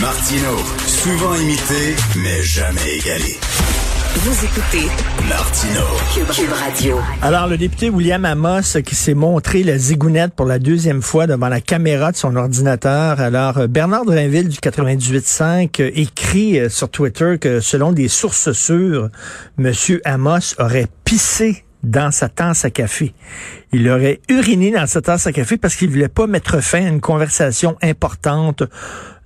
Martino, 0.00 0.56
souvent 0.86 1.34
imité, 1.36 1.96
mais 2.16 2.42
jamais 2.42 2.96
égalé. 2.98 3.38
Vous 4.16 4.44
écoutez 4.44 4.86
Martino. 5.28 5.80
Cube, 6.34 6.50
Radio. 6.52 7.00
Alors, 7.22 7.46
le 7.46 7.56
député 7.56 7.88
William 7.88 8.24
Amos 8.24 8.80
qui 8.84 8.94
s'est 8.94 9.14
montré 9.14 9.62
la 9.62 9.78
zigounette 9.78 10.34
pour 10.34 10.46
la 10.46 10.58
deuxième 10.58 11.00
fois 11.00 11.26
devant 11.26 11.48
la 11.48 11.60
caméra 11.60 12.12
de 12.12 12.16
son 12.16 12.36
ordinateur. 12.36 13.20
Alors, 13.20 13.68
Bernard 13.68 14.04
Drinville 14.04 14.48
du 14.48 14.58
98.5 14.58 15.80
euh, 15.80 15.90
écrit 15.94 16.58
euh, 16.58 16.68
sur 16.68 16.90
Twitter 16.90 17.38
que 17.40 17.60
selon 17.60 17.92
des 17.92 18.08
sources 18.08 18.52
sûres, 18.52 19.08
Monsieur 19.56 20.02
Amos 20.04 20.54
aurait 20.58 20.88
pissé 21.04 21.64
dans 21.82 22.10
sa 22.10 22.28
tasse 22.28 22.64
à 22.64 22.70
café. 22.70 23.14
Il 23.72 23.88
aurait 23.88 24.20
uriné 24.28 24.72
dans 24.72 24.86
sa 24.86 25.00
tasse 25.00 25.26
à 25.26 25.32
café 25.32 25.56
parce 25.56 25.76
qu'il 25.76 25.88
voulait 25.88 26.08
pas 26.08 26.26
mettre 26.26 26.60
fin 26.60 26.84
à 26.84 26.88
une 26.88 27.00
conversation 27.00 27.76
importante 27.82 28.64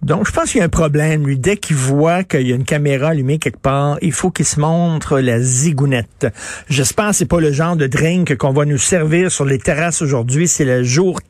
donc, 0.02 0.26
je 0.26 0.32
pense 0.32 0.50
qu'il 0.50 0.60
y 0.60 0.62
a 0.62 0.64
un 0.64 0.70
problème, 0.70 1.26
lui. 1.26 1.38
Dès 1.38 1.58
qu'il 1.58 1.76
voit 1.76 2.24
qu'il 2.24 2.48
y 2.48 2.52
a 2.52 2.56
une 2.56 2.64
caméra 2.64 3.08
allumée 3.08 3.38
quelque 3.38 3.60
part, 3.60 3.98
il 4.00 4.12
faut 4.12 4.30
qu'il 4.30 4.46
se 4.46 4.58
montre 4.58 5.20
la 5.20 5.40
zigounette. 5.40 6.26
J'espère 6.70 7.10
que 7.10 7.16
c'est 7.16 7.26
pas 7.26 7.40
le 7.40 7.52
genre 7.52 7.76
de 7.76 7.86
drink 7.86 8.36
qu'on 8.38 8.52
va 8.52 8.64
nous 8.64 8.78
servir 8.78 9.30
sur 9.30 9.44
les 9.44 9.58
terrasses 9.58 10.00
aujourd'hui. 10.00 10.48
C'est 10.48 10.64
le 10.64 10.82
jour 10.84 11.20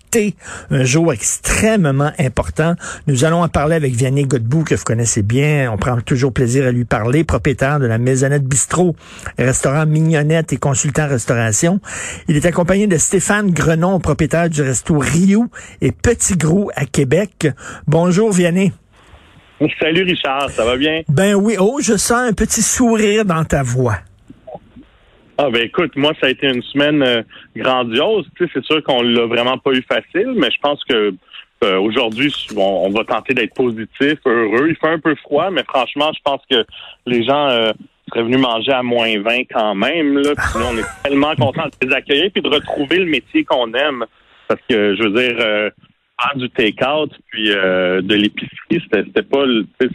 Un 0.71 0.85
jour 0.85 1.13
extrêmement 1.13 2.11
important. 2.19 2.75
Nous 3.07 3.25
allons 3.25 3.43
en 3.43 3.49
parler 3.49 3.77
avec 3.77 3.93
Vianney 3.93 4.25
Godbout, 4.25 4.65
que 4.65 4.75
vous 4.75 4.85
connaissez 4.85 5.23
bien. 5.23 5.71
On 5.73 5.77
prend 5.77 6.01
toujours 6.01 6.33
plaisir 6.33 6.67
à 6.67 6.73
lui 6.73 6.85
parler, 6.85 7.23
propriétaire 7.23 7.79
de 7.79 7.87
la 7.87 7.99
Maisonnette 7.99 8.45
Bistrot, 8.45 8.97
restaurant 9.39 9.87
Mignonnette 9.87 10.53
et 10.53 10.57
consultant 10.57 11.07
restauration. 11.07 11.81
Il 12.29 12.37
est 12.37 12.47
accompagné 12.47 12.87
de 12.87 12.97
Stéphane 12.97 13.51
Grenon, 13.51 14.01
propriétaire 14.01 14.51
du 14.51 14.63
resto 14.63 14.99
Rio 14.99 15.47
et 15.81 15.93
Petit 15.93 16.37
Gros 16.37 16.71
à 16.75 16.87
Québec. 16.87 17.49
Bonjour, 17.87 18.33
Vianney. 18.33 18.73
Salut 19.79 20.05
Richard, 20.05 20.51
ça 20.51 20.65
va 20.65 20.77
bien? 20.77 21.03
Ben 21.09 21.35
oui. 21.35 21.57
Oh, 21.59 21.79
je 21.83 21.97
sens 21.97 22.29
un 22.29 22.33
petit 22.33 22.63
sourire 22.63 23.25
dans 23.25 23.45
ta 23.45 23.63
voix. 23.63 23.99
Ah 25.43 25.49
ben 25.49 25.63
écoute, 25.63 25.97
moi 25.97 26.13
ça 26.21 26.27
a 26.27 26.31
été 26.31 26.47
une 26.49 26.63
semaine 26.63 27.03
euh, 27.03 27.23
grandiose. 27.57 28.27
Tu 28.37 28.45
sais, 28.45 28.51
c'est 28.53 28.65
sûr 28.65 28.85
qu'on 28.85 29.01
l'a 29.01 29.25
vraiment 29.25 29.57
pas 29.57 29.71
eu 29.73 29.83
facile, 29.83 30.35
mais 30.37 30.51
je 30.51 30.59
pense 30.61 30.85
que 30.85 31.15
euh, 31.65 31.79
aujourd'hui, 31.79 32.31
on, 32.55 32.91
va 32.91 33.05
tenter 33.05 33.33
d'être 33.33 33.55
positif, 33.55 34.19
heureux. 34.27 34.69
Il 34.69 34.77
fait 34.77 34.89
un 34.89 34.99
peu 34.99 35.15
froid, 35.15 35.51
mais 35.51 35.65
franchement, 35.65 36.11
je 36.15 36.21
pense 36.23 36.43
que 36.51 36.67
les 37.07 37.25
gens 37.25 37.49
euh, 37.49 37.73
seraient 38.11 38.23
venus 38.23 38.39
manger 38.39 38.73
à 38.73 38.83
moins 38.83 39.19
20 39.19 39.45
quand 39.51 39.75
même. 39.75 40.19
Là. 40.19 40.35
Puis 40.37 40.61
nous, 40.61 40.67
on 40.67 40.77
est 40.77 40.87
tellement 41.09 41.35
contents 41.37 41.69
de 41.69 41.89
les 41.89 41.95
accueillir 41.95 42.31
puis 42.33 42.43
de 42.43 42.49
retrouver 42.49 42.99
le 42.99 43.07
métier 43.07 43.43
qu'on 43.45 43.73
aime. 43.73 44.05
Parce 44.47 44.61
que 44.69 44.95
je 44.95 45.03
veux 45.03 45.11
dire, 45.11 45.73
du 46.37 46.51
take-out 46.51 47.11
puis 47.31 47.51
euh, 47.51 48.03
de 48.03 48.15
l'épicerie, 48.15 48.83
c'était 48.93 49.23
pas 49.23 49.45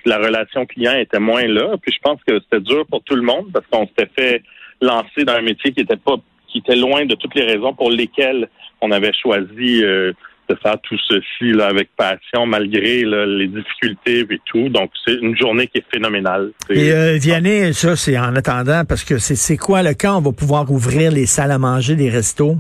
la 0.06 0.18
relation 0.18 0.66
client 0.66 0.98
était 0.98 1.20
moins 1.20 1.46
là. 1.46 1.76
Puis 1.82 1.94
je 1.94 2.00
pense 2.02 2.20
que 2.28 2.40
c'était 2.40 2.62
dur 2.62 2.86
pour 2.90 3.04
tout 3.04 3.16
le 3.16 3.22
monde 3.22 3.52
parce 3.54 3.66
qu'on 3.68 3.88
s'était 3.88 4.10
fait 4.18 4.44
lancer 4.86 5.24
dans 5.26 5.34
un 5.34 5.42
métier 5.42 5.72
qui 5.72 5.82
était 5.82 5.98
pas 5.98 6.16
qui 6.48 6.60
était 6.60 6.76
loin 6.76 7.06
de 7.06 7.16
toutes 7.16 7.36
les 7.36 7.44
raisons 7.44 7.74
pour 7.74 7.92
lesquelles 7.92 8.48
on 8.80 8.92
avait 8.92 9.12
choisi 9.14 9.84
euh, 9.84 10.14
de 10.48 10.56
faire 10.56 10.78
tout 10.84 10.98
ceci 11.08 11.52
là 11.52 11.66
avec 11.68 11.90
passion 11.98 12.46
malgré 12.46 13.04
les 13.04 13.48
difficultés 13.48 14.20
et 14.20 14.42
tout. 14.46 14.70
Donc 14.70 14.92
c'est 15.06 15.16
une 15.16 15.38
journée 15.38 15.68
qui 15.68 15.80
est 15.80 15.86
phénoménale. 15.92 16.52
Et 16.70 16.92
euh, 16.92 17.18
Vianney, 17.20 17.74
ça 17.74 17.96
c'est 17.96 18.18
en 18.18 18.36
attendant 18.36 18.84
parce 18.88 19.04
que 19.04 19.18
c'est 19.18 19.58
quoi 19.58 19.84
le 19.84 19.94
quand 19.94 20.18
on 20.18 20.22
va 20.22 20.32
pouvoir 20.32 20.72
ouvrir 20.72 21.12
les 21.12 21.26
salles 21.26 21.52
à 21.52 21.60
manger 21.60 21.96
des 21.96 22.10
restos? 22.10 22.58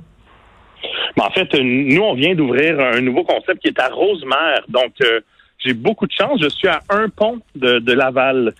en 1.22 1.32
fait, 1.32 1.48
nous, 1.62 2.02
on 2.02 2.14
vient 2.14 2.36
d'ouvrir 2.36 2.80
un 2.80 3.02
nouveau 3.02 3.23
concept 3.23 3.62
qui 3.62 3.70
est 3.70 3.80
à 3.80 3.88
Rosemère. 3.88 4.64
Donc, 4.67 4.94
euh, 5.02 5.22
j'ai 5.60 5.73
beaucoup 5.73 6.06
de 6.08 6.12
chance. 6.12 6.39
Je 6.42 6.50
suis 6.50 6.67
à 6.67 6.82
un 6.89 7.10
pont 7.10 7.39
de, 7.56 7.92
Laval. 7.92 8.54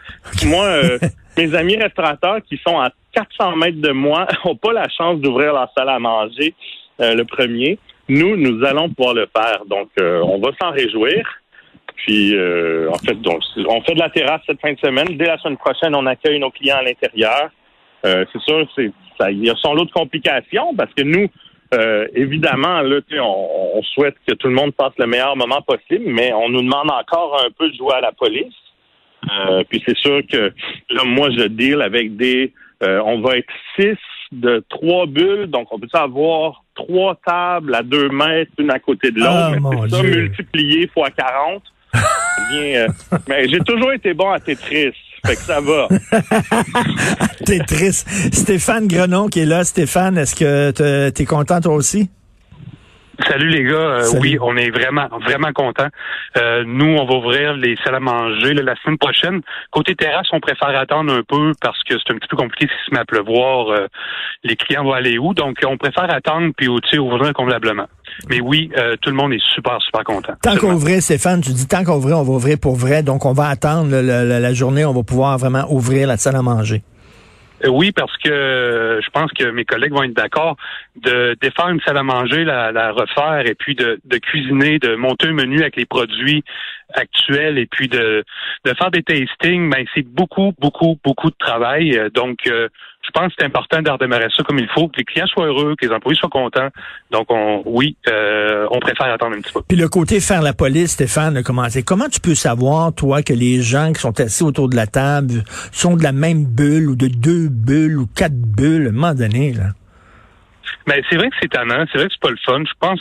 Moi, 0.46 0.64
euh, 0.66 1.00
mes 1.38 1.56
amis 1.56 1.78
restaurateurs 1.78 2.40
qui 2.48 2.60
sont 2.66 2.80
à 2.80 2.90
400 3.14 3.56
mètres 3.56 3.82
de 3.82 3.92
moi 3.92 4.28
n'ont 4.46 4.56
pas 4.56 4.74
la 4.74 4.88
chance 4.90 5.20
d'ouvrir 5.20 5.54
leur 5.54 5.70
salle 5.78 5.90
à 5.90 6.00
manger 6.00 6.54
euh, 7.02 7.16
le 7.16 7.26
premier. 7.26 7.78
Nous, 8.08 8.36
nous 8.38 8.64
allons 8.64 8.90
pouvoir 8.90 9.16
le 9.16 9.28
faire. 9.36 9.66
Donc, 9.66 9.90
on 10.00 10.40
va 10.40 10.52
s'en 10.62 10.72
réjouir. 10.72 11.28
Puis, 11.96 12.36
en 12.88 12.98
fait, 13.00 13.16
donc, 13.16 13.42
on 13.68 13.82
fait 13.82 13.96
de 13.96 14.00
la 14.00 14.12
terrasse 14.12 14.42
cette 14.46 14.62
fin 14.62 14.74
de 14.74 14.78
semaine. 14.78 15.18
Dès 15.18 15.26
la 15.26 15.40
semaine 15.40 15.58
prochaine, 15.58 15.96
on 15.96 16.06
accueille 16.06 16.40
nos 16.40 16.52
clients 16.52 16.78
à 16.78 16.84
l'intérieur. 16.84 17.50
c'est 18.04 18.42
sûr, 18.42 18.68
c'est 18.76 18.92
ça, 19.18 19.32
il 19.32 19.44
y 19.44 19.50
a 19.50 19.56
son 19.56 19.74
lot 19.74 19.86
de 19.86 19.92
complications 19.92 20.76
parce 20.76 20.94
que 20.94 21.02
nous, 21.02 21.28
euh, 21.74 22.08
évidemment, 22.14 22.82
là, 22.82 23.00
on, 23.22 23.78
on, 23.78 23.84
souhaite 23.84 24.16
que 24.28 24.34
tout 24.34 24.48
le 24.48 24.54
monde 24.54 24.74
passe 24.74 24.94
le 24.98 25.08
meilleur 25.08 25.36
moment 25.36 25.62
possible, 25.62 26.06
mais 26.06 26.32
on 26.34 26.50
nous 26.50 26.62
demande 26.62 26.92
encore 26.92 27.42
un 27.44 27.50
peu 27.58 27.70
de 27.70 27.76
jouer 27.76 27.94
à 27.96 28.02
la 28.02 28.12
police. 28.12 28.54
Euh, 29.32 29.64
puis 29.70 29.82
c'est 29.86 29.98
sûr 29.98 30.22
que 30.32 30.54
là, 30.90 31.04
moi, 31.06 31.30
je 31.32 31.48
deal 31.48 31.82
avec 31.82 32.16
des. 32.16 32.54
Euh, 32.84 33.02
on 33.06 33.22
va 33.22 33.38
être 33.38 33.52
six 33.76 33.98
de 34.32 34.64
trois 34.70 35.06
bulles, 35.06 35.48
donc 35.48 35.68
on 35.72 35.80
peut 35.80 35.88
avoir 35.94 36.64
trois 36.76 37.18
tables 37.26 37.74
à 37.74 37.84
deux 37.84 38.10
mètres, 38.10 38.52
une 38.58 38.72
à 38.72 38.80
côté 38.80 39.12
de 39.12 39.20
l'autre. 39.20 39.60
Oh, 39.64 39.70
mais 39.70 39.90
ça 39.90 40.04
multiplié 40.04 40.88
fois 40.94 41.10
40. 41.10 41.64
mais 43.30 43.48
j'ai 43.48 43.60
toujours 43.60 43.94
été 43.94 44.14
bon 44.14 44.30
à 44.30 44.40
Tetris. 44.40 44.94
Fait 45.26 45.36
que 45.36 45.42
ça 45.42 45.60
va. 45.60 45.88
T'es 47.46 47.60
triste. 47.60 48.08
Stéphane 48.34 48.88
Grenon 48.88 49.28
qui 49.28 49.40
est 49.40 49.46
là. 49.46 49.64
Stéphane, 49.64 50.18
est-ce 50.18 50.36
que 50.36 51.10
t'es 51.10 51.26
content 51.26 51.62
toi 51.62 51.74
aussi? 51.74 52.10
Salut 53.28 53.50
les 53.50 53.64
gars, 53.64 53.76
euh, 53.76 54.10
oui, 54.20 54.38
on 54.42 54.58
est 54.58 54.70
vraiment 54.70 55.08
vraiment 55.26 55.54
contents. 55.54 55.88
Euh, 56.38 56.64
nous, 56.66 56.96
on 56.98 57.06
va 57.06 57.16
ouvrir 57.16 57.54
les 57.54 57.76
salles 57.84 57.96
à 57.96 58.00
manger 58.00 58.54
la 58.54 58.76
semaine 58.78 58.98
prochaine. 58.98 59.42
Côté 59.72 59.96
terrasse, 59.96 60.28
on 60.34 60.40
préfère 60.40 60.78
attendre 60.78 61.14
un 61.14 61.24
peu 61.24 61.54
parce 61.62 61.82
que 61.84 61.96
c'est 61.98 62.14
un 62.14 62.18
petit 62.18 62.28
peu 62.28 62.38
compliqué 62.38 62.68
si 62.68 62.90
se 62.90 62.94
met 62.94 63.00
à 63.00 63.06
pleuvoir. 63.06 63.70
Euh, 63.70 63.88
les 64.44 64.56
clients 64.56 64.84
vont 64.84 64.94
aller 64.94 65.18
où 65.18 65.34
Donc, 65.34 65.58
on 65.66 65.78
préfère 65.78 66.12
attendre 66.14 66.52
puis 66.58 66.68
ouvrir 66.68 67.34
convenablement. 67.34 67.88
Mais 68.30 68.40
oui, 68.40 68.72
tout 69.02 69.10
le 69.10 69.16
monde 69.16 69.34
est 69.34 69.44
super 69.54 69.82
super 69.82 70.04
content. 70.04 70.34
Tant 70.42 70.56
qu'on 70.58 70.74
ouvrait, 70.74 71.02
Stéphane, 71.02 71.42
tu 71.42 71.52
dis 71.52 71.68
tant 71.68 71.84
qu'on 71.84 71.96
ouvrait, 71.96 72.14
on 72.14 72.24
va 72.24 72.34
ouvrir 72.34 72.58
pour 72.62 72.76
vrai. 72.76 73.04
Donc, 73.04 73.26
on 73.26 73.34
va 73.34 73.48
attendre 73.48 73.90
la 73.90 74.54
journée, 74.54 74.86
on 74.86 74.94
va 74.94 75.04
pouvoir 75.04 75.38
vraiment 75.38 75.66
ouvrir 75.70 76.08
la 76.08 76.18
salle 76.18 76.36
à 76.36 76.42
manger. 76.42 76.84
Euh, 77.66 77.70
oui, 77.70 77.92
parce 77.92 78.16
que 78.18 78.30
euh, 78.30 79.02
je 79.02 79.10
pense 79.10 79.32
que 79.32 79.46
mes 79.46 79.66
collègues 79.66 79.94
vont 79.94 80.04
être 80.04 80.14
d'accord 80.14 80.56
de 80.96 81.36
défaire 81.42 81.70
une 81.70 81.82
salle 81.82 81.98
à 81.98 82.04
manger, 82.04 82.44
la, 82.44 82.92
refaire 82.92 83.46
et 83.46 83.56
puis 83.56 83.76
de, 83.76 84.00
cuisiner, 84.18 84.80
de 84.80 84.96
monter 84.96 85.28
un 85.28 85.34
menu 85.34 85.62
avec 85.62 85.76
les 85.76 85.86
produits 85.86 86.44
actuels 86.98 87.58
et 87.58 87.66
puis 87.66 87.88
de, 87.88 88.24
de 88.66 88.74
faire 88.74 88.92
des 88.92 89.04
tastings. 89.04 89.70
Ben, 89.70 89.86
c'est 89.94 90.06
beaucoup, 90.08 90.54
beaucoup, 90.60 91.00
beaucoup 91.04 91.30
de 91.30 91.36
travail. 91.38 91.98
Euh, 91.98 92.10
donc, 92.10 92.40
je 93.06 93.12
pense 93.12 93.28
que 93.28 93.34
c'est 93.40 93.46
important 93.46 93.82
de 93.82 93.90
redémarrer 93.90 94.28
ça 94.36 94.44
comme 94.44 94.60
il 94.60 94.68
faut, 94.70 94.88
que 94.88 94.98
les 94.98 95.04
clients 95.04 95.28
soient 95.28 95.46
heureux, 95.46 95.76
que 95.80 95.86
les 95.86 95.94
employés 95.94 96.18
soient 96.18 96.30
contents. 96.30 96.70
Donc, 97.12 97.28
on, 97.30 97.62
oui, 97.66 97.96
euh, 98.10 98.68
on 98.72 98.80
préfère 98.80 99.08
attendre 99.08 99.36
un 99.38 99.42
petit 99.42 99.54
peu. 99.54 99.62
Puis 99.68 99.78
le 99.78 99.88
côté 99.88 100.20
faire 100.20 100.42
la 100.42 100.54
police, 100.54 100.92
Stéphane, 100.92 101.44
comment 101.44 101.66
Comment 101.86 102.10
tu 102.10 102.20
peux 102.20 102.36
savoir, 102.36 102.94
toi, 102.94 103.22
que 103.22 103.34
les 103.34 103.62
gens 103.62 103.94
qui 103.94 104.02
sont 104.02 104.20
assis 104.20 104.44
autour 104.44 104.70
de 104.70 104.76
la 104.76 104.88
table 104.88 105.44
sont 105.72 105.96
de 105.96 106.04
la 106.04 106.12
même 106.12 106.46
bulle 106.46 106.90
ou 106.90 106.96
de 106.96 107.08
deux 107.08 107.50
bulles 107.50 107.98
ou 107.98 108.08
quatre 108.08 108.36
bulles 108.36 108.88
à 108.88 108.90
un 108.90 108.94
moment 108.94 109.14
donné, 109.14 109.54
là? 109.54 109.70
Ben, 110.88 111.02
c'est 111.10 111.16
vrai 111.16 111.30
que 111.30 111.36
c'est 111.42 111.50
tannant, 111.50 111.86
c'est 111.92 111.98
vrai 111.98 112.08
que 112.08 112.14
c'est 112.14 112.22
pas 112.22 112.30
le 112.30 112.38
fun. 112.46 112.64
Je 112.64 112.74
pense 112.80 113.00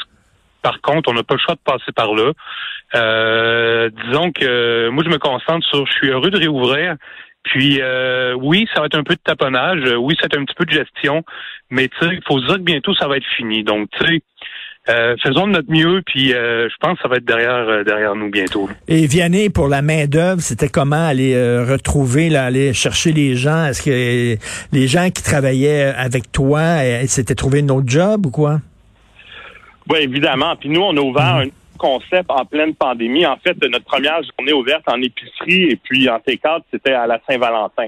par 0.65 0.81
contre, 0.81 1.11
on 1.11 1.15
n'a 1.15 1.23
pas 1.23 1.35
le 1.35 1.41
choix 1.41 1.55
de 1.55 1.61
passer 1.63 1.93
par 1.95 2.15
là. 2.15 2.33
Euh, 2.95 3.91
disons 4.07 4.33
que 4.33 4.89
moi, 4.89 5.05
je 5.05 5.11
me 5.11 5.19
concentre 5.19 5.65
sur 5.69 5.87
je 5.87 5.93
suis 5.93 6.09
heureux 6.09 6.31
de 6.31 6.39
réouvrir. 6.39 6.97
Puis 7.45 7.81
euh, 7.83 8.33
oui, 8.33 8.67
ça 8.75 8.81
va 8.81 8.87
être 8.87 8.97
un 8.97 9.03
peu 9.05 9.15
de 9.15 9.21
taponnage, 9.23 9.83
oui, 9.99 10.17
c'est 10.19 10.35
un 10.35 10.45
petit 10.47 10.55
peu 10.57 10.65
de 10.65 10.73
gestion, 10.73 11.23
mais 11.69 11.89
tu 11.89 11.99
sais, 12.01 12.15
il 12.15 12.23
faut 12.27 12.41
se 12.41 12.47
dire 12.47 12.55
que 12.57 12.63
bientôt 12.63 12.95
ça 12.95 13.07
va 13.07 13.19
être 13.19 13.27
fini. 13.37 13.63
Donc, 13.63 13.91
tu 13.91 14.07
sais, 14.07 14.23
euh, 14.89 15.15
faisons 15.23 15.47
de 15.47 15.53
notre 15.53 15.71
mieux, 15.71 16.01
puis 16.07 16.33
euh, 16.33 16.71
je 16.71 16.75
pense 16.81 16.97
que 16.97 17.03
ça 17.03 17.09
va 17.09 17.17
être 17.17 17.27
derrière 17.27 17.85
derrière 17.85 18.15
nous 18.15 18.31
bientôt. 18.31 18.71
Et 18.89 19.07
Vianney, 19.07 19.51
pour 19.51 19.69
la 19.69 19.83
main 19.83 20.07
d'œuvre, 20.07 20.41
c'était 20.41 20.71
comment 20.71 21.07
aller 21.07 21.37
retrouver, 21.63 22.31
là, 22.31 22.47
aller 22.47 22.73
chercher 22.73 23.13
les 23.13 23.37
gens? 23.37 23.67
Est-ce 23.67 23.83
que 23.83 24.39
les 24.73 24.87
gens 24.87 25.11
qui 25.11 25.23
travaillaient 25.23 25.93
avec 25.95 26.33
toi, 26.33 26.79
s'étaient 27.07 27.35
trouvé 27.35 27.61
un 27.61 27.69
autre 27.69 27.89
job 27.89 28.25
ou 28.25 28.31
quoi? 28.31 28.61
Oui, 29.89 29.99
évidemment. 30.01 30.57
Puis 30.57 30.69
nous, 30.69 30.81
on 30.81 30.97
a 30.97 31.01
ouvert 31.01 31.37
mhm. 31.37 31.43
un 31.43 31.79
concept 31.79 32.31
en 32.31 32.45
pleine 32.45 32.75
pandémie. 32.75 33.27
En 33.27 33.37
fait, 33.37 33.57
notre 33.65 33.85
première 33.85 34.21
journée 34.23 34.53
ouverte 34.53 34.85
en 34.87 35.01
épicerie 35.03 35.71
et 35.71 35.77
puis 35.77 36.09
en 36.09 36.19
T4, 36.19 36.63
c'était 36.73 36.93
à 36.93 37.07
la 37.07 37.21
Saint-Valentin. 37.29 37.87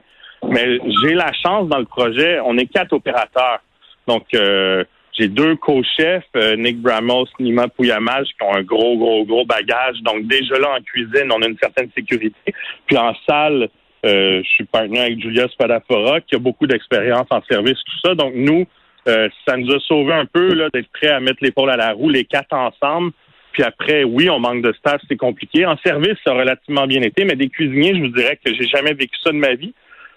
Mais 0.48 0.78
j'ai 1.02 1.14
la 1.14 1.32
chance 1.32 1.69
dans 1.69 1.78
le 1.78 1.87
projet, 1.87 2.38
on 2.44 2.56
est 2.58 2.66
quatre 2.66 2.93
opérateurs. 2.93 3.60
Donc, 4.06 4.26
euh, 4.34 4.84
j'ai 5.19 5.28
deux 5.28 5.56
co-chefs, 5.56 6.25
euh, 6.37 6.56
Nick 6.56 6.81
Bramos, 6.81 7.26
Nima 7.40 7.69
Pouyamal, 7.69 8.25
qui 8.25 8.43
ont 8.43 8.54
un 8.54 8.62
gros, 8.62 8.96
gros, 8.96 9.25
gros 9.25 9.46
bagage. 9.46 9.96
Donc, 10.02 10.26
déjà 10.26 10.58
là, 10.58 10.76
en 10.78 10.82
cuisine, 10.82 11.32
on 11.32 11.43
a 11.43 11.46
une 11.46 11.58
certaine 11.58 11.90
sécurité. 11.96 12.54
Puis 12.87 12.96
en 12.96 13.14
salle, 13.26 13.69
euh, 14.04 14.43
je 14.43 14.48
suis 14.48 14.64
partenaire 14.64 15.04
avec 15.04 15.20
Julia 15.20 15.48
Spadafora, 15.48 16.20
qui 16.20 16.34
a 16.34 16.38
beaucoup 16.38 16.66
d'expérience 16.66 17.26
en 17.31 17.43
service, 17.43 17.78
tout 17.84 18.08
ça. 18.08 18.14
Donc, 18.14 18.34
nous, 18.34 18.66
ça 19.06 19.56
nous 19.56 19.73
a 19.73 19.81
sauvé 19.81 20.12
un 20.12 20.26
peu 20.26 20.69
d'être 20.73 20.91
prêts 20.93 21.08
à 21.08 21.20
mettre 21.20 21.38
l'épaule 21.43 21.70
à 21.70 21.76
la 21.76 21.93
roue, 21.93 22.08
les 22.08 22.25
quatre 22.25 22.53
ensemble 22.53 23.12
Puis 23.53 23.62
après, 23.62 24.05
oui, 24.05 24.29
on 24.29 24.41
manque 24.41 24.62
de 24.62 24.73
staff, 24.73 25.00
c'est 25.08 25.17
compliqué. 25.17 25.64
En 25.64 25.76
service, 25.79 26.17
ça 26.25 26.32
a 26.32 26.35
relativement 26.35 26.87
bien 26.87 27.03
été, 27.03 27.25
mais 27.25 27.37
des 27.37 27.49
cuisiniers, 27.49 27.94
je 27.94 28.00
vous 28.00 28.08
dirais 28.17 28.38
que 28.44 28.53
j'ai 28.53 28.67
jamais 28.67 28.94
vécu 28.94 29.17
ça 29.23 29.31
de 29.31 29.38
ma 29.38 29.55
vie. 29.55 29.73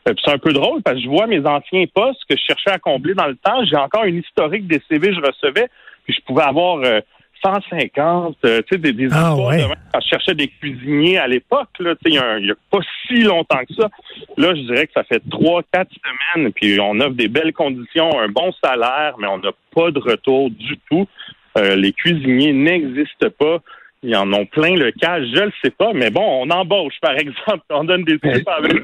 Euh, 0.08 0.14
c'est 0.24 0.32
un 0.32 0.38
peu 0.38 0.54
drôle 0.54 0.82
parce 0.82 0.98
que 0.98 1.04
je 1.04 1.10
vois 1.10 1.28
mes 1.28 1.46
anciens 1.46 1.86
postes 1.94 2.22
que 2.30 2.36
je 2.36 2.42
cherchais 2.48 2.72
à 2.72 2.80
combler 2.80 3.14
dans 3.14 3.28
le 3.28 3.36
temps. 3.36 3.64
J'ai 3.66 3.76
encore 3.76 4.06
une 4.06 4.18
historique 4.18 4.68
des 4.68 4.82
CV 4.90 5.10
que 5.10 5.16
je 5.16 5.22
recevais, 5.22 5.68
puis 6.06 6.14
je 6.18 6.22
pouvais 6.26 6.44
avoir 6.44 6.84
150, 7.44 8.38
euh, 8.46 8.62
tu 8.62 8.76
sais, 8.76 8.78
des, 8.78 8.94
des 8.94 9.08
ah, 9.12 9.32
histoires 9.32 9.52
de 9.52 9.76
quand 9.94 10.00
je 10.02 10.08
cherchais 10.08 10.36
des 10.36 10.48
cuisiniers 10.48 11.18
à 11.18 11.28
l'époque, 11.28 11.70
là, 11.80 11.96
tu 11.96 12.12
sais, 12.12 12.20
il 12.38 12.44
n'y 12.44 12.52
a, 12.52 12.56
pas 12.70 12.80
si 13.08 13.22
longtemps 13.24 13.64
que 13.68 13.74
ça. 13.74 13.90
Là, 14.38 14.54
je 14.56 14.62
dirais 14.62 14.88
que 14.88 14.94
ça 14.94 15.04
fait 15.04 15.22
trois, 15.30 15.62
quatre 15.72 15.92
semaines, 16.36 16.52
puis 16.54 16.80
on 16.80 17.00
offre 17.00 17.16
des 17.16 17.28
belles 17.28 17.54
conditions, 17.54 18.20
un 18.20 18.30
bon 18.30 18.52
salaire, 18.64 19.16
mais 19.20 19.28
on 19.28 19.38
n'a 19.38 19.52
pas 19.74 19.92
de 19.92 20.00
retour 20.00 20.50
du 20.50 20.78
tout. 20.90 21.08
Euh, 21.58 21.76
les 21.76 21.94
cuisiniers 21.94 22.54
n'existent 22.54 23.30
pas. 23.38 23.60
Ils 24.04 24.16
en 24.16 24.32
ont 24.32 24.46
plein 24.46 24.76
le 24.76 24.92
cas, 24.92 25.20
je 25.20 25.44
le 25.44 25.52
sais 25.62 25.72
pas, 25.72 25.92
mais 25.94 26.10
bon, 26.10 26.24
on 26.24 26.50
embauche, 26.50 26.96
par 27.02 27.12
exemple, 27.18 27.64
on 27.70 27.84
donne 27.84 28.04
des 28.04 28.20
tips 28.20 28.48
avec 28.48 28.84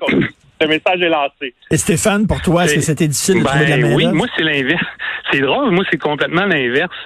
le 0.62 0.68
message 0.68 1.02
est 1.02 1.10
lancé. 1.10 1.54
Et 1.72 1.78
Stéphane, 1.78 2.28
pour 2.28 2.42
toi, 2.42 2.66
est-ce 2.66 2.76
que 2.76 2.82
c'était 2.82 3.08
difficile 3.08 3.42
de 3.42 3.46
trouver 3.46 3.66
de 3.66 3.70
la 3.70 3.78
ben 3.78 3.90
main 3.90 3.96
Oui, 3.96 4.08
moi, 4.08 4.28
c'est 4.36 4.44
l'inverse. 4.44 4.86
C'est 5.32 5.42
drôle, 5.42 5.72
moi, 5.72 5.84
c'est 5.92 5.98
complètement 5.98 6.46
l'inverse. 6.46 7.06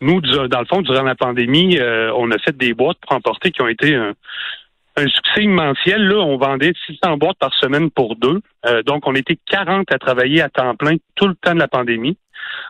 Nous, 0.00 0.20
dans 0.20 0.60
le 0.60 0.66
fond, 0.66 0.80
durant 0.80 1.02
la 1.02 1.14
pandémie, 1.14 1.78
euh, 1.78 2.10
on 2.16 2.30
a 2.30 2.38
fait 2.38 2.56
des 2.56 2.72
boîtes 2.72 2.96
pour 3.02 3.14
emporter 3.14 3.50
qui 3.50 3.60
ont 3.60 3.68
été 3.68 3.94
un, 3.94 4.14
succès 4.96 5.42
immensiel. 5.42 6.08
Là, 6.08 6.16
on 6.18 6.38
vendait 6.38 6.72
600 6.86 7.16
boîtes 7.18 7.38
par 7.38 7.54
semaine 7.54 7.90
pour 7.90 8.16
deux. 8.16 8.40
Euh, 8.66 8.82
donc, 8.82 9.06
on 9.06 9.14
était 9.14 9.38
40 9.50 9.92
à 9.92 9.98
travailler 9.98 10.40
à 10.42 10.48
temps 10.48 10.74
plein 10.74 10.96
tout 11.16 11.26
le 11.26 11.34
temps 11.34 11.54
de 11.54 11.58
la 11.58 11.68
pandémie. 11.68 12.16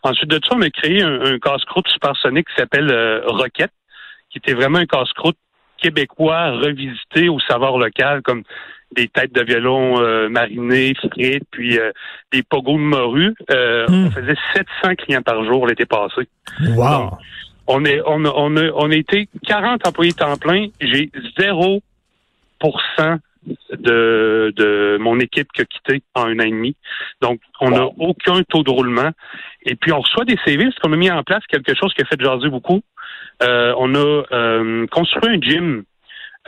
Ensuite 0.02 0.30
de 0.30 0.40
ça, 0.44 0.56
on 0.56 0.62
a 0.62 0.70
créé 0.70 1.02
un, 1.02 1.38
casse-croûte 1.38 1.88
supersonique 1.88 2.46
qui 2.48 2.54
s'appelle 2.56 2.90
euh, 2.90 3.20
Rocket, 3.26 3.70
qui 4.30 4.38
était 4.38 4.54
vraiment 4.54 4.78
un 4.78 4.86
casse-croûte 4.86 5.36
québécois 5.78 6.50
revisité 6.50 7.28
au 7.28 7.40
savoir 7.40 7.78
local, 7.78 8.22
comme 8.22 8.42
des 8.92 9.08
têtes 9.08 9.32
de 9.32 9.42
violon 9.42 10.00
euh, 10.00 10.28
marinées, 10.28 10.94
frites, 10.94 11.44
puis 11.50 11.78
euh, 11.78 11.92
des 12.32 12.42
pogos 12.42 12.78
de 12.78 12.82
morue. 12.82 13.34
Euh, 13.50 13.86
hmm. 13.88 14.06
On 14.06 14.10
faisait 14.10 14.36
700 14.54 14.94
clients 14.96 15.22
par 15.22 15.44
jour 15.44 15.66
l'été 15.66 15.86
passé. 15.86 16.28
Wow! 16.76 17.18
on, 17.66 17.84
est, 17.84 18.00
on, 18.04 18.24
a, 18.24 18.32
on, 18.34 18.56
a, 18.56 18.70
on 18.74 18.90
a 18.90 18.94
été 18.96 19.28
40 19.46 19.86
employés 19.86 20.12
temps 20.12 20.36
plein. 20.36 20.66
J'ai 20.80 21.10
0 21.38 21.80
de, 23.70 24.52
de 24.54 24.98
mon 25.00 25.18
équipe 25.20 25.50
qui 25.52 25.62
a 25.62 25.64
quitté 25.64 26.02
en 26.14 26.26
un 26.26 26.38
an 26.40 26.44
et 26.44 26.50
demi. 26.50 26.76
Donc, 27.22 27.40
on 27.60 27.70
n'a 27.70 27.86
aucun 27.98 28.42
taux 28.42 28.62
de 28.62 28.70
roulement. 28.70 29.10
Et 29.64 29.76
puis, 29.76 29.92
on 29.92 30.00
reçoit 30.00 30.24
des 30.24 30.38
CV 30.44 30.64
parce 30.64 30.78
qu'on 30.78 30.92
a 30.92 30.96
mis 30.96 31.10
en 31.10 31.22
place 31.22 31.44
quelque 31.46 31.74
chose 31.74 31.92
qui 31.94 32.02
a 32.02 32.04
fait 32.04 32.20
jaser 32.20 32.48
beaucoup. 32.48 32.80
Euh, 33.42 33.72
on 33.78 33.94
a 33.94 34.24
euh, 34.32 34.86
construit 34.88 35.30
un 35.34 35.40
gym 35.40 35.84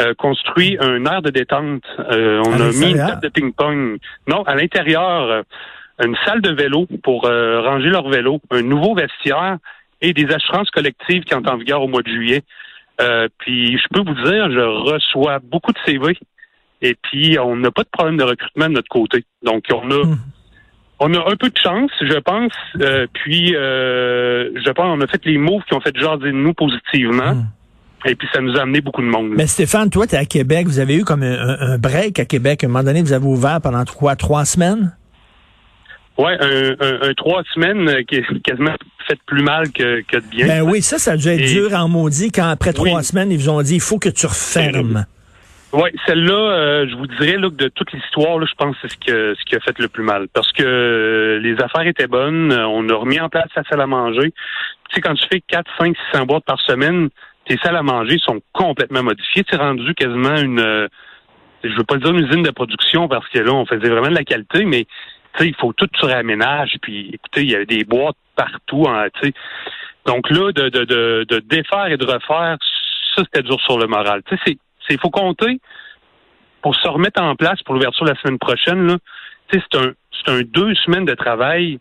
euh, 0.01 0.15
construit 0.15 0.79
un 0.81 1.05
air 1.05 1.21
de 1.21 1.29
détente. 1.29 1.85
Euh, 1.99 2.43
on 2.47 2.59
a 2.59 2.69
mis 2.69 2.93
une 2.93 2.97
table 2.97 3.23
de 3.23 3.29
ping-pong. 3.29 3.99
Non, 4.27 4.43
à 4.45 4.55
l'intérieur, 4.55 5.45
une 6.03 6.17
salle 6.25 6.41
de 6.41 6.51
vélo 6.51 6.87
pour 7.03 7.25
ranger 7.25 7.91
leur 7.91 8.09
vélo, 8.09 8.41
un 8.51 8.63
nouveau 8.63 8.95
vestiaire 8.95 9.59
et 10.01 10.15
des 10.15 10.33
assurances 10.33 10.71
collectives 10.71 11.25
qui 11.25 11.35
entrent 11.35 11.53
en 11.53 11.59
vigueur 11.59 11.83
au 11.83 11.89
mois 11.89 12.01
de 12.01 12.09
juillet. 12.09 12.43
puis 13.37 13.77
je 13.77 13.87
peux 13.93 14.01
vous 14.01 14.15
dire, 14.15 14.51
je 14.51 14.61
reçois 14.61 15.41
beaucoup 15.41 15.73
de 15.73 15.79
CV 15.85 16.17
et 16.81 16.97
puis 17.03 17.39
on 17.39 17.57
n'a 17.57 17.71
pas 17.71 17.83
de 17.83 17.91
problème 17.93 18.17
de 18.17 18.25
recrutement 18.25 18.69
de 18.69 18.75
notre 18.75 18.89
côté. 18.89 19.25
Donc 19.43 19.65
on 19.71 19.91
a 19.91 20.05
hmm. 20.07 20.19
on 21.01 21.13
a 21.13 21.31
un 21.31 21.37
peu 21.37 21.51
de 21.51 21.59
chance, 21.59 21.91
je 22.01 22.19
pense. 22.19 22.53
puis 23.13 23.49
je 23.49 24.71
pense 24.71 24.87
on 24.87 25.03
a 25.03 25.07
fait 25.07 25.25
les 25.27 25.37
moves 25.37 25.65
qui 25.65 25.75
ont 25.75 25.81
fait 25.81 25.95
jaser 25.95 26.29
de 26.29 26.31
nous 26.31 26.55
positivement. 26.55 27.35
Hmm. 27.35 27.47
Et 28.05 28.15
puis, 28.15 28.29
ça 28.33 28.41
nous 28.41 28.57
a 28.57 28.63
amené 28.63 28.81
beaucoup 28.81 29.03
de 29.03 29.07
monde. 29.07 29.31
Mais 29.37 29.47
Stéphane, 29.47 29.91
toi, 29.91 30.07
tu 30.07 30.15
es 30.15 30.19
à 30.19 30.25
Québec. 30.25 30.67
Vous 30.67 30.81
avez 30.81 30.97
eu 30.97 31.05
comme 31.05 31.23
un, 31.23 31.79
break 31.79 32.19
à 32.19 32.25
Québec. 32.25 32.65
À 32.65 32.67
un 32.67 32.71
moment 32.71 32.85
donné, 32.85 33.03
vous 33.03 33.13
avez 33.13 33.27
ouvert 33.27 33.61
pendant 33.61 33.85
quoi, 33.85 34.17
trois 34.17 34.45
semaines? 34.45 34.97
Oui, 36.19 36.33
un, 36.41 37.15
trois 37.15 37.43
semaines 37.55 38.05
qui 38.07 38.17
est 38.17 38.43
quasiment 38.43 38.75
fait 39.09 39.19
plus 39.27 39.43
mal 39.43 39.73
que, 39.73 40.03
que 40.03 40.19
de 40.19 40.27
bien. 40.31 40.47
Ben 40.47 40.63
oui, 40.63 40.83
ça, 40.83 40.99
ça 40.99 41.13
a 41.13 41.17
dû 41.17 41.29
être 41.29 41.47
dur 41.47 41.73
en 41.75 41.89
maudit 41.89 42.31
quand 42.31 42.49
après 42.49 42.73
trois 42.73 43.03
semaines, 43.03 43.31
ils 43.31 43.39
vous 43.39 43.49
ont 43.49 43.63
dit, 43.63 43.77
il 43.77 43.81
faut 43.81 43.99
que 43.99 44.11
tu 44.11 44.27
refermes. 44.27 45.07
Oui, 45.73 45.89
celle-là, 46.07 46.35
euh, 46.35 46.87
je 46.87 46.95
vous 46.97 47.07
dirais 47.07 47.39
là, 47.39 47.49
que 47.49 47.55
de 47.55 47.69
toute 47.69 47.93
l'histoire, 47.93 48.39
je 48.45 48.55
pense 48.59 48.77
que 48.77 48.89
c'est 48.89 48.93
ce, 48.93 48.99
que, 48.99 49.35
ce 49.35 49.45
qui 49.47 49.57
a 49.57 49.61
fait 49.61 49.79
le 49.79 49.89
plus 49.89 50.03
mal. 50.03 50.29
Parce 50.35 50.53
que 50.53 50.63
euh, 50.63 51.39
les 51.39 51.55
affaires 51.63 51.87
étaient 51.87 52.09
bonnes, 52.09 52.53
on 52.53 52.87
a 52.91 52.95
remis 52.95 53.19
en 53.19 53.31
place 53.31 53.49
la 53.57 53.63
salle 53.65 53.81
à 53.81 53.87
manger. 53.87 54.35
Tu 54.91 54.97
sais, 54.97 55.01
quand 55.01 55.15
tu 55.15 55.27
fais 55.31 55.41
4, 55.41 55.71
5, 55.79 55.97
600 56.13 56.27
boîtes 56.27 56.45
par 56.45 56.61
semaine, 56.61 57.09
tes 57.47 57.57
salles 57.59 57.77
à 57.77 57.83
manger 57.83 58.19
sont 58.19 58.41
complètement 58.53 59.03
modifiées. 59.03 59.45
C'est 59.51 59.57
rendu 59.57 59.95
quasiment 59.95 60.37
une, 60.37 60.61
euh, 60.61 60.89
je 61.65 61.77
veux 61.77 61.85
pas 61.85 61.97
dire 61.97 62.11
une 62.11 62.27
usine 62.27 62.43
de 62.43 62.51
production 62.51 63.09
parce 63.09 63.29
que 63.29 63.39
là, 63.39 63.53
on 63.53 63.67
faisait 63.67 63.89
vraiment 63.89 64.09
de 64.09 64.15
la 64.15 64.25
qualité, 64.25 64.65
mais 64.65 64.87
il 65.41 65.55
faut 65.57 65.73
tout 65.73 65.89
se 66.01 66.07
réaménage. 66.07 66.77
Puis, 66.83 67.11
écoutez, 67.13 67.43
il 67.43 67.51
y 67.51 67.55
avait 67.55 67.67
des 67.67 67.85
boîtes 67.85 68.17
partout. 68.37 68.87
Hein, 68.89 69.07
Donc 70.07 70.31
là, 70.31 70.53
de, 70.53 70.69
de, 70.69 70.85
de, 70.85 71.27
de, 71.29 71.39
défaire 71.41 71.87
et 71.87 71.97
de 71.97 72.05
refaire, 72.05 72.57
ça, 73.17 73.23
c'était 73.25 73.43
dur 73.43 73.61
sur 73.61 73.79
le 73.79 73.87
moral. 73.87 74.23
Tu 74.29 74.37
sais, 74.45 74.57
c'est, 74.89 75.01
faut 75.01 75.11
compter 75.11 75.61
pour 76.61 76.77
se 76.77 76.89
remettre 76.89 77.21
en 77.21 77.35
place 77.35 77.63
pour 77.63 77.75
l'ouverture 77.75 78.05
la 78.05 78.15
semaine 78.17 78.39
prochaine. 78.39 78.87
Là, 78.87 78.97
c'est 79.51 79.77
un, 79.77 79.93
c'est 80.13 80.33
un 80.33 80.41
deux 80.43 80.75
semaines 80.77 81.05
de 81.05 81.15
travail 81.15 81.79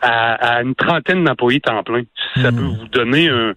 à, 0.00 0.62
une 0.62 0.74
trentaine 0.74 1.24
d'employés 1.24 1.60
temps 1.60 1.82
plein. 1.82 2.02
Ça 2.36 2.50
hmm. 2.50 2.56
peut 2.56 2.62
vous 2.62 2.88
donner 2.88 3.28
un, 3.28 3.54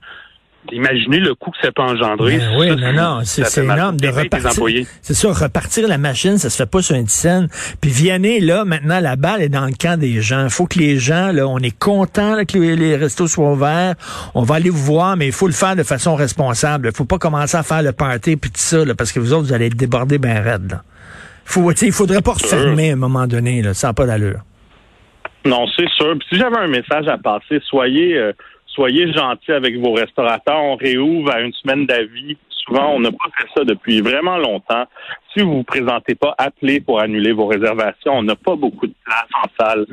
Imaginez 0.71 1.19
le 1.19 1.35
coût 1.35 1.51
que 1.51 1.57
ça 1.61 1.71
peut 1.71 1.81
engendrer. 1.81 2.37
Ben 2.37 2.57
oui, 2.57 2.75
non, 2.75 2.93
non, 2.93 3.19
c'est 3.23 3.63
énorme 3.63 3.97
de 3.97 4.07
repartir. 4.07 4.85
C'est 5.01 5.13
ça, 5.13 5.31
repartir 5.31 5.87
la 5.87 5.97
machine, 5.97 6.37
ça 6.37 6.49
se 6.49 6.57
fait 6.57 6.69
pas 6.69 6.81
sur 6.81 6.95
une 6.95 7.07
scène. 7.07 7.47
Puis 7.81 7.89
Vianney, 7.89 8.39
là, 8.39 8.65
maintenant, 8.65 8.99
la 8.99 9.15
balle 9.15 9.41
est 9.41 9.49
dans 9.49 9.65
le 9.65 9.73
camp 9.79 9.99
des 9.99 10.21
gens. 10.21 10.45
Il 10.45 10.49
faut 10.49 10.65
que 10.65 10.79
les 10.79 10.97
gens, 10.97 11.31
là, 11.31 11.47
on 11.47 11.59
est 11.59 11.77
content 11.77 12.43
que 12.45 12.57
les, 12.57 12.95
restos 12.95 13.27
soient 13.27 13.51
ouverts. 13.51 13.95
On 14.35 14.43
va 14.43 14.55
aller 14.55 14.69
vous 14.69 14.83
voir, 14.83 15.17
mais 15.17 15.27
il 15.27 15.31
faut 15.31 15.47
le 15.47 15.53
faire 15.53 15.75
de 15.75 15.83
façon 15.83 16.15
responsable. 16.15 16.89
Il 16.91 16.95
faut 16.95 17.05
pas 17.05 17.17
commencer 17.17 17.57
à 17.57 17.63
faire 17.63 17.83
le 17.83 17.91
party 17.91 18.35
puis 18.35 18.51
tout 18.51 18.59
ça, 18.59 18.83
là, 18.83 18.93
parce 18.95 19.11
que 19.11 19.19
vous 19.19 19.33
autres, 19.33 19.47
vous 19.47 19.53
allez 19.53 19.67
être 19.67 19.77
débordés 19.77 20.17
bien 20.17 20.41
raide. 20.41 20.71
Là. 20.71 20.83
Faut, 21.45 21.71
il 21.71 21.91
faudrait 21.91 22.21
pas 22.21 22.33
refermer 22.33 22.89
à 22.89 22.93
un 22.93 22.97
moment 22.97 23.25
donné, 23.25 23.61
là, 23.61 23.73
ça 23.73 23.87
n'a 23.87 23.93
pas 23.93 24.05
d'allure. 24.05 24.41
Non, 25.45 25.65
c'est 25.77 25.87
sûr. 25.91 26.15
si 26.27 26.37
j'avais 26.37 26.57
un 26.57 26.67
message 26.67 27.07
à 27.07 27.17
passer, 27.17 27.61
soyez... 27.69 28.17
Euh, 28.17 28.33
soyez 28.77 29.11
gentils 29.11 29.51
avec 29.51 29.75
vos 29.79 29.93
restaurateurs. 29.93 30.61
On 30.61 30.75
réouvre 30.75 31.31
à 31.33 31.41
une 31.41 31.53
semaine 31.53 31.87
d'avis. 31.87 32.37
Souvent, 32.49 32.93
on 32.93 32.99
n'a 32.99 33.11
pas 33.11 33.29
fait 33.35 33.47
ça 33.55 33.63
depuis 33.63 34.01
vraiment 34.01 34.37
longtemps. 34.37 34.85
Si 35.33 35.43
vous 35.43 35.57
vous 35.57 35.63
présentez 35.63 36.13
pas, 36.13 36.35
appelez 36.37 36.79
pour 36.79 37.01
annuler 37.01 37.31
vos 37.31 37.47
réservations. 37.47 38.13
On 38.13 38.23
n'a 38.23 38.35
pas 38.35 38.55
beaucoup 38.55 38.85
de 38.85 38.93
place 39.03 39.27
en 39.43 39.47
salle. 39.59 39.85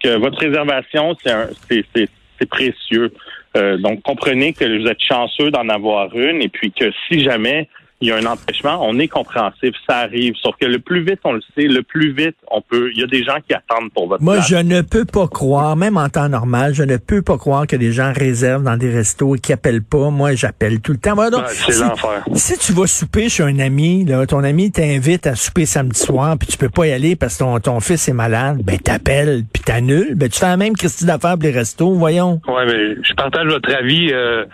Que 0.00 0.18
votre 0.18 0.38
réservation, 0.38 1.16
c'est 1.22 2.48
précieux. 2.50 3.12
Euh, 3.56 3.78
donc, 3.78 4.02
comprenez 4.02 4.52
que 4.52 4.64
vous 4.64 4.88
êtes 4.88 5.00
chanceux 5.00 5.50
d'en 5.50 5.68
avoir 5.68 6.14
une 6.16 6.42
et 6.42 6.48
puis 6.48 6.72
que 6.72 6.90
si 7.06 7.20
jamais 7.20 7.68
il 8.00 8.08
y 8.08 8.12
a 8.12 8.16
un 8.16 8.26
empêchement, 8.26 8.78
on 8.86 8.98
est 8.98 9.08
compréhensif, 9.08 9.74
ça 9.88 9.98
arrive. 9.98 10.34
Sauf 10.42 10.54
que 10.60 10.66
le 10.66 10.78
plus 10.78 11.02
vite 11.02 11.20
on 11.24 11.32
le 11.32 11.40
sait, 11.54 11.66
le 11.66 11.82
plus 11.82 12.12
vite 12.12 12.36
on 12.50 12.60
peut. 12.60 12.90
Il 12.94 13.00
y 13.00 13.02
a 13.02 13.06
des 13.06 13.24
gens 13.24 13.38
qui 13.46 13.54
attendent 13.54 13.90
pour 13.92 14.08
votre 14.08 14.22
Moi, 14.22 14.40
je 14.40 14.56
ne 14.56 14.82
peux 14.82 15.04
pas 15.04 15.28
croire, 15.28 15.76
même 15.76 15.96
en 15.96 16.08
temps 16.08 16.28
normal, 16.28 16.74
je 16.74 16.82
ne 16.82 16.98
peux 16.98 17.22
pas 17.22 17.38
croire 17.38 17.66
que 17.66 17.76
des 17.76 17.92
gens 17.92 18.12
réservent 18.14 18.64
dans 18.64 18.76
des 18.76 18.90
restos 18.90 19.36
et 19.36 19.38
qui 19.38 19.52
appellent 19.52 19.82
pas. 19.82 20.10
Moi, 20.10 20.34
j'appelle 20.34 20.80
tout 20.80 20.92
le 20.92 20.98
temps. 20.98 21.16
c'est 21.46 21.72
si, 21.72 21.80
l'enfer. 21.80 22.24
Si 22.34 22.58
tu 22.58 22.72
vas 22.72 22.86
souper 22.86 23.28
chez 23.28 23.42
un 23.42 23.58
ami, 23.58 24.04
là, 24.04 24.26
ton 24.26 24.44
ami 24.44 24.70
t'invite 24.70 25.26
à 25.26 25.34
souper 25.34 25.64
samedi 25.64 25.98
soir, 25.98 26.36
puis 26.38 26.48
tu 26.48 26.58
peux 26.58 26.68
pas 26.68 26.86
y 26.86 26.92
aller 26.92 27.16
parce 27.16 27.34
que 27.34 27.44
ton, 27.44 27.58
ton 27.60 27.80
fils 27.80 28.08
est 28.08 28.12
malade, 28.12 28.58
ben 28.62 28.78
t'appelles, 28.78 29.44
puis 29.52 29.62
t'annules. 29.62 30.14
Ben 30.14 30.28
tu 30.28 30.38
fais 30.38 30.46
la 30.46 30.56
même 30.56 30.74
Christie 30.74 31.06
d'affaires 31.06 31.34
pour 31.34 31.44
les 31.44 31.50
restos, 31.50 31.94
voyons. 31.94 32.40
Ouais, 32.46 32.66
mais 32.66 32.96
je 33.02 33.14
partage 33.14 33.46
votre 33.46 33.74
avis. 33.74 34.12
Euh, 34.12 34.44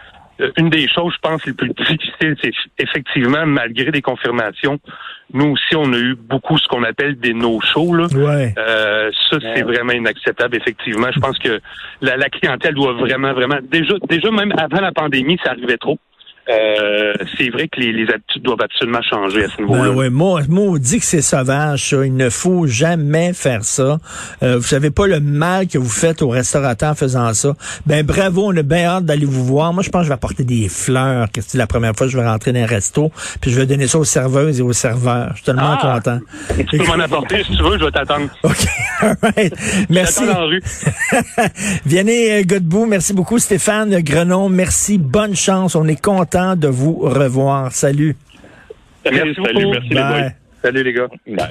une 0.57 0.71
des 0.71 0.89
choses, 0.89 1.13
je 1.15 1.19
pense, 1.29 1.45
les 1.47 1.53
plus 1.53 1.71
difficiles, 1.71 2.37
c'est 2.43 2.53
effectivement, 2.79 3.47
malgré 3.47 3.91
des 3.91 4.03
confirmations, 4.03 4.79
nous 5.33 5.53
aussi, 5.53 5.77
on 5.77 5.93
a 5.93 5.97
eu 5.97 6.15
beaucoup 6.15 6.59
ce 6.59 6.67
qu'on 6.69 6.83
appelle 6.83 7.19
des 7.19 7.33
no-shows. 7.33 8.07
Ouais. 8.15 8.55
Euh, 8.59 9.11
ça, 9.31 9.39
c'est 9.41 9.63
vraiment 9.63 9.93
inacceptable, 9.93 10.57
effectivement. 10.57 11.09
Je 11.15 11.21
pense 11.21 11.39
que 11.39 11.61
la, 12.01 12.17
la, 12.17 12.29
clientèle 12.29 12.75
doit 12.75 12.93
vraiment, 12.93 13.33
vraiment... 13.33 13.59
Déjà, 13.63 13.95
déjà, 14.09 14.31
même 14.31 14.53
avant 14.57 14.81
la 14.81 14.93
pandémie, 14.93 15.39
ça 15.43 15.53
arrivait 15.53 15.79
trop. 15.79 15.99
Euh, 16.49 17.13
c'est 17.39 17.51
vrai 17.51 17.69
que 17.69 17.81
les, 17.81 18.03
habitudes 18.13 18.43
doivent 18.43 18.63
absolument 18.63 19.01
changer 19.03 19.45
à 19.45 19.49
ce 19.49 19.61
niveau-là. 19.61 19.83
Ben 19.85 19.95
ouais, 19.95 20.11
moi, 20.11 20.41
moi, 20.49 20.65
on 20.65 20.77
dit 20.77 20.99
que 20.99 21.05
c'est 21.05 21.23
sauvage, 21.23 21.91
ça. 21.91 22.05
Il 22.05 22.17
ne 22.17 22.31
faut 22.31 22.67
jamais 22.67 23.33
faire 23.33 23.65
ça. 23.65 23.99
Euh, 24.43 24.57
vous 24.57 24.65
savez 24.65 24.91
pas 24.91 25.07
le 25.07 25.21
mal 25.21 25.69
que 25.69 25.79
vous 25.79 25.89
faites 25.89 26.21
au 26.21 26.29
restaurateur 26.29 26.91
en 26.91 26.95
faisant 26.97 27.33
ça. 27.33 27.55
Ben 27.87 28.05
bravo, 28.05 28.47
on 28.47 28.57
a 28.57 28.63
bien 28.63 28.87
hâte 28.87 29.05
d'aller 29.05 29.25
vous 29.25 29.45
voir. 29.45 29.73
Moi, 29.73 29.85
je 29.85 29.91
pense 29.91 30.01
que 30.01 30.05
je 30.05 30.09
vais 30.09 30.15
apporter 30.15 30.43
des 30.43 30.69
fleurs, 30.69 31.31
que 31.31 31.41
c'est 31.41 31.59
la 31.59 31.69
première 31.69 31.95
fois 31.95 32.09
que 32.09 32.13
je 32.13 32.19
vais 32.19 32.27
rentrer 32.27 32.53
dans 32.53 32.61
un 32.61 32.67
resto, 32.67 33.13
puis 33.41 33.53
je 33.53 33.61
vais 33.61 33.67
donner 33.67 33.87
ça 33.87 33.99
aux 33.99 34.05
serveuses 34.05 34.59
et 34.59 34.63
aux 34.63 34.73
serveurs. 34.73 35.29
Je 35.31 35.37
suis 35.37 35.45
tellement 35.45 35.79
ah! 35.81 36.01
content. 36.01 36.19
Tu 36.59 36.79
peux 36.79 36.87
m'en 36.87 36.99
apporter 36.99 37.45
si 37.45 37.57
tu 37.57 37.63
veux, 37.63 37.79
je 37.79 37.85
vais 37.85 37.91
t'attendre. 37.93 38.29
OK, 38.43 38.67
all 39.01 39.17
right. 39.23 39.55
Merci. 39.89 40.27
Dans 40.27 40.41
la 40.41 40.47
rue. 40.47 40.63
Vianney 41.87 42.45
Godbout, 42.45 42.87
merci 42.87 43.13
beaucoup. 43.15 43.39
Stéphane 43.39 44.01
Grenon, 44.01 44.49
merci. 44.49 44.99
Bonne 44.99 45.37
chance. 45.37 45.77
On 45.77 45.87
est 45.87 46.01
content 46.01 46.32
content 46.33 46.57
de 46.57 46.69
vous 46.69 46.97
revoir. 46.99 47.73
Salut. 47.73 48.17
Merci, 49.05 49.35
salut, 49.45 49.67
merci 49.67 49.89
les 49.89 49.95
boys. 49.95 50.31
Salut 50.63 50.85
les 50.85 50.93
gars. 50.93 51.09
Bye. 51.27 51.51